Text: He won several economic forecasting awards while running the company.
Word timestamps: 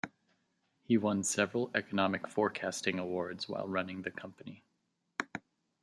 He 0.81 0.97
won 0.97 1.21
several 1.23 1.69
economic 1.75 2.27
forecasting 2.27 2.97
awards 2.97 3.47
while 3.47 3.67
running 3.67 4.01
the 4.01 4.09
company. 4.09 4.63